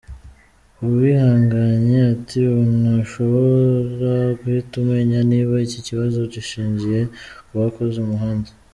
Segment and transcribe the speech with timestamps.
[0.83, 7.01] Uwihanganye ati “Ubu ntushobora guhita umenya niba iki kibazo gishingiye
[7.47, 8.49] ku bakoze umuhanda.